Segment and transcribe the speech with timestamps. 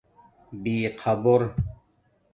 [0.61, 1.41] بِخآبُور